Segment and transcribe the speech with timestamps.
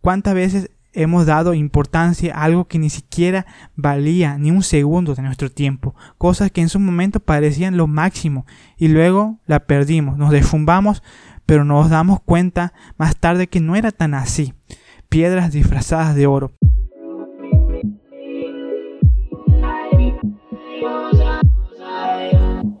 [0.00, 3.44] ¿Cuántas veces hemos dado importancia a algo que ni siquiera
[3.76, 5.94] valía ni un segundo de nuestro tiempo?
[6.16, 8.46] Cosas que en su momento parecían lo máximo
[8.78, 11.02] y luego la perdimos, nos defumbamos,
[11.44, 14.54] pero nos damos cuenta más tarde que no era tan así.
[15.10, 16.52] Piedras disfrazadas de oro.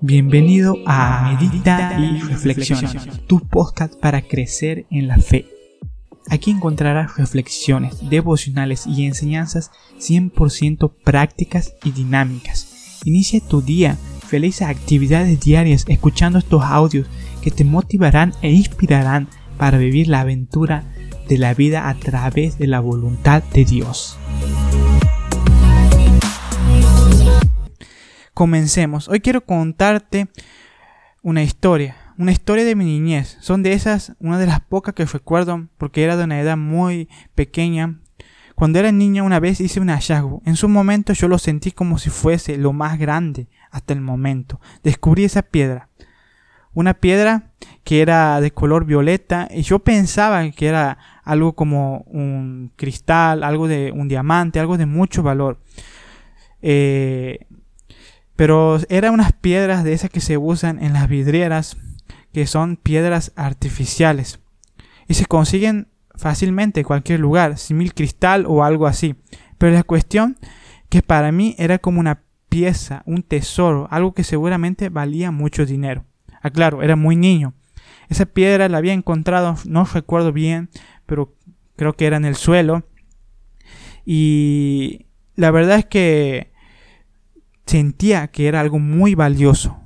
[0.00, 2.90] Bienvenido a Medita y Reflexiona,
[3.26, 5.59] tu podcast para crecer en la fe.
[6.28, 13.00] Aquí encontrarás reflexiones, devocionales y enseñanzas 100% prácticas y dinámicas.
[13.04, 17.08] Inicia tu día, felices actividades diarias escuchando estos audios
[17.42, 20.84] que te motivarán e inspirarán para vivir la aventura
[21.28, 24.18] de la vida a través de la voluntad de Dios.
[28.34, 29.08] Comencemos.
[29.08, 30.28] Hoy quiero contarte
[31.22, 33.38] una historia, una historia de mi niñez.
[33.40, 37.08] Son de esas, una de las pocas que recuerdo porque era de una edad muy
[37.34, 37.98] pequeña.
[38.54, 40.42] Cuando era niña una vez hice un hallazgo.
[40.44, 44.60] En su momento yo lo sentí como si fuese lo más grande hasta el momento.
[44.84, 45.88] Descubrí esa piedra.
[46.74, 47.52] Una piedra
[47.84, 53.66] que era de color violeta y yo pensaba que era algo como un cristal, algo
[53.66, 55.58] de un diamante, algo de mucho valor.
[56.60, 57.46] Eh,
[58.36, 61.78] pero eran unas piedras de esas que se usan en las vidrieras,
[62.32, 64.40] que son piedras artificiales.
[65.08, 69.16] Y se consiguen fácilmente en cualquier lugar, simil cristal o algo así.
[69.58, 70.38] Pero la cuestión
[70.88, 76.04] que para mí era como una pieza, un tesoro, algo que seguramente valía mucho dinero.
[76.42, 77.54] Aclaro, ah, era muy niño.
[78.08, 80.68] Esa piedra la había encontrado, no recuerdo bien,
[81.06, 81.34] pero
[81.76, 82.84] creo que era en el suelo.
[84.04, 85.06] Y
[85.36, 86.52] la verdad es que
[87.66, 89.80] sentía que era algo muy valioso,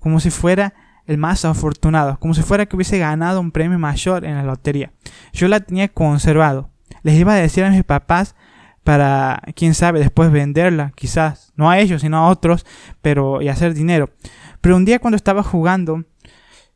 [0.00, 0.74] como si fuera
[1.10, 4.92] el más afortunado, como si fuera que hubiese ganado un premio mayor en la lotería.
[5.32, 6.70] Yo la tenía conservado.
[7.02, 8.36] Les iba a decir a mis papás
[8.84, 12.64] para, quién sabe, después venderla, quizás, no a ellos, sino a otros,
[13.02, 14.10] pero y hacer dinero.
[14.60, 16.04] Pero un día cuando estaba jugando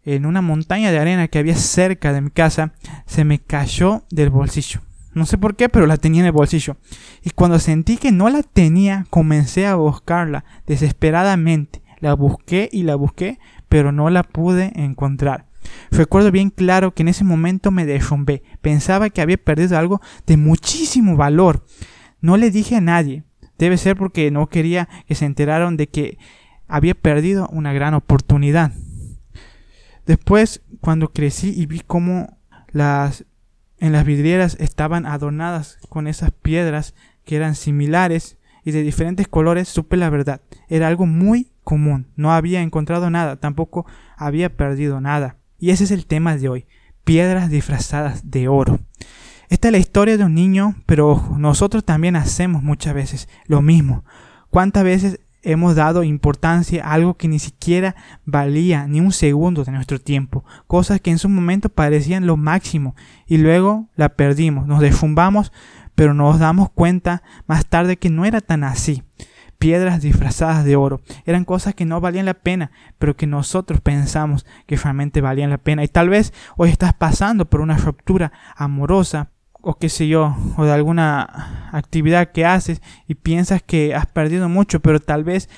[0.02, 2.72] en una montaña de arena que había cerca de mi casa,
[3.06, 4.80] se me cayó del bolsillo.
[5.12, 6.76] No sé por qué, pero la tenía en el bolsillo.
[7.22, 11.83] Y cuando sentí que no la tenía, comencé a buscarla desesperadamente.
[12.00, 13.38] La busqué y la busqué,
[13.68, 15.46] pero no la pude encontrar.
[15.90, 18.42] Recuerdo bien claro que en ese momento me derrumbé.
[18.60, 21.64] Pensaba que había perdido algo de muchísimo valor.
[22.20, 23.24] No le dije a nadie.
[23.58, 26.18] Debe ser porque no quería que se enteraran de que
[26.66, 28.72] había perdido una gran oportunidad.
[30.06, 32.38] Después, cuando crecí y vi cómo
[32.72, 33.24] las
[33.78, 36.94] en las vidrieras estaban adornadas con esas piedras
[37.24, 40.40] que eran similares y de diferentes colores, supe la verdad.
[40.68, 42.06] Era algo muy común.
[42.16, 43.86] No había encontrado nada, tampoco
[44.16, 45.38] había perdido nada.
[45.58, 46.66] Y ese es el tema de hoy.
[47.04, 48.80] Piedras disfrazadas de oro.
[49.48, 54.04] Esta es la historia de un niño, pero nosotros también hacemos muchas veces lo mismo.
[54.50, 57.94] ¿Cuántas veces hemos dado importancia a algo que ni siquiera
[58.24, 62.96] valía ni un segundo de nuestro tiempo, cosas que en su momento parecían lo máximo
[63.26, 65.52] y luego la perdimos, nos defumbamos,
[65.94, 69.02] pero nos damos cuenta más tarde que no era tan así.
[69.58, 71.00] Piedras disfrazadas de oro.
[71.24, 75.58] Eran cosas que no valían la pena, pero que nosotros pensamos que realmente valían la
[75.58, 75.84] pena.
[75.84, 80.64] Y tal vez hoy estás pasando por una ruptura amorosa, o qué sé yo, o
[80.64, 85.48] de alguna actividad que haces y piensas que has perdido mucho, pero tal vez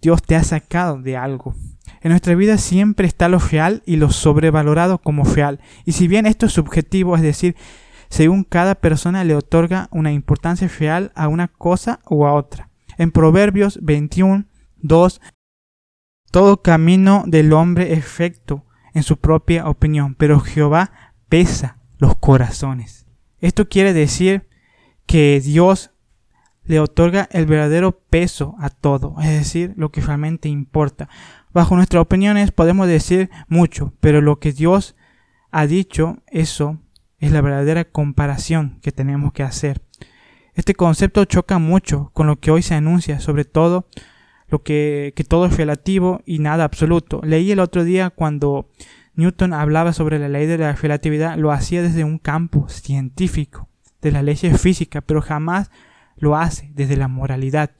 [0.00, 1.54] Dios te ha sacado de algo.
[2.00, 5.60] En nuestra vida siempre está lo real y lo sobrevalorado como real.
[5.84, 7.54] Y si bien esto es subjetivo, es decir,
[8.08, 12.71] según cada persona le otorga una importancia real a una cosa o a otra.
[12.98, 14.46] En Proverbios 21,
[14.78, 15.20] 2,
[16.30, 18.64] todo camino del hombre es recto
[18.94, 20.92] en su propia opinión, pero Jehová
[21.28, 23.06] pesa los corazones.
[23.40, 24.48] Esto quiere decir
[25.06, 25.90] que Dios
[26.64, 31.08] le otorga el verdadero peso a todo, es decir, lo que realmente importa.
[31.52, 34.96] Bajo nuestras opiniones podemos decir mucho, pero lo que Dios
[35.50, 36.78] ha dicho, eso
[37.18, 39.82] es la verdadera comparación que tenemos que hacer.
[40.54, 43.86] Este concepto choca mucho con lo que hoy se anuncia, sobre todo
[44.48, 47.20] lo que, que todo es relativo y nada absoluto.
[47.24, 48.68] Leí el otro día cuando
[49.14, 53.68] Newton hablaba sobre la ley de la relatividad, lo hacía desde un campo científico,
[54.02, 55.70] de la ley física, pero jamás
[56.16, 57.70] lo hace desde la moralidad.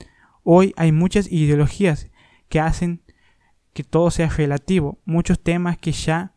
[0.44, 2.08] Hoy hay muchas ideologías
[2.48, 3.02] que hacen
[3.72, 6.32] que todo sea relativo, muchos temas que ya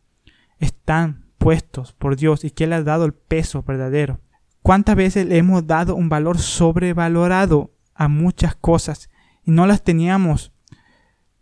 [0.58, 4.20] están puestos por Dios y que le ha dado el peso verdadero.
[4.66, 9.10] ¿Cuántas veces le hemos dado un valor sobrevalorado a muchas cosas
[9.44, 10.52] y no las teníamos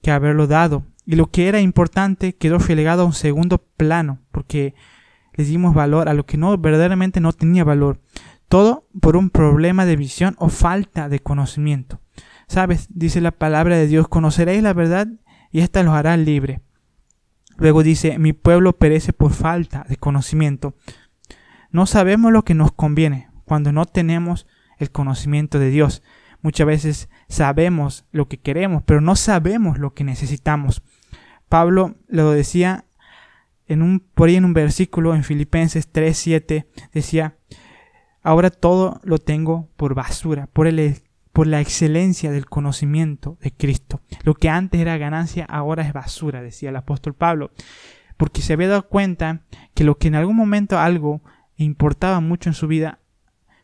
[0.03, 0.85] que haberlo dado?
[1.07, 4.75] Y lo que era importante quedó relegado a un segundo plano, porque
[5.33, 7.99] le dimos valor a lo que no verdaderamente no tenía valor.
[8.49, 12.03] todo por un problema de visión o falta de conocimiento.
[12.47, 15.09] Sabes, dice la palabra de Dios, conoceréis la verdad
[15.51, 16.61] y ésta los hará libre.
[17.57, 20.75] Luego dice, mi pueblo perece por falta de conocimiento.
[21.75, 24.47] No sabemos lo que nos conviene cuando no tenemos
[24.79, 26.05] el conocimiento de Dios.
[26.41, 30.85] Muchas veces sabemos lo que queremos, pero no sabemos lo que necesitamos.
[31.49, 32.85] Pablo lo decía
[33.67, 37.39] en un, por ahí en un versículo en Filipenses 3:7 decía,
[38.23, 44.01] ahora todo lo tengo por basura, por, el, por la excelencia del conocimiento de Cristo.
[44.23, 47.51] Lo que antes era ganancia, ahora es basura, decía el apóstol Pablo,
[48.17, 49.41] porque se había dado cuenta
[49.75, 51.21] que lo que en algún momento algo
[51.57, 53.01] importaba mucho en su vida,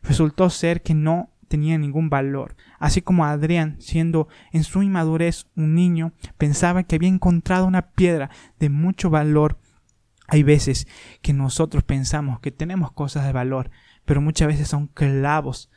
[0.01, 2.55] resultó ser que no tenía ningún valor.
[2.79, 8.29] Así como Adrián, siendo en su inmadurez un niño, pensaba que había encontrado una piedra
[8.59, 9.57] de mucho valor
[10.31, 10.87] hay veces
[11.21, 13.69] que nosotros pensamos que tenemos cosas de valor,
[14.05, 15.69] pero muchas veces son clavos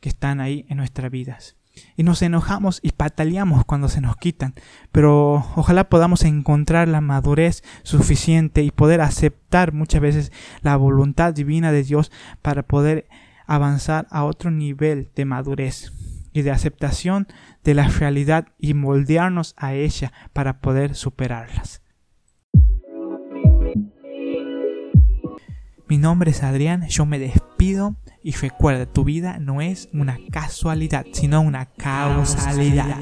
[0.00, 1.56] que están ahí en nuestras vidas.
[1.96, 4.54] Y nos enojamos y pataleamos cuando se nos quitan,
[4.92, 10.32] pero ojalá podamos encontrar la madurez suficiente y poder aceptar muchas veces
[10.62, 12.10] la voluntad divina de Dios
[12.42, 13.06] para poder
[13.46, 15.92] avanzar a otro nivel de madurez
[16.32, 17.26] y de aceptación
[17.64, 21.82] de la realidad y moldearnos a ella para poder superarlas.
[25.88, 31.06] Mi nombre es Adrián, yo me despido y recuerda, tu vida no es una casualidad,
[31.12, 32.98] sino una causalidad.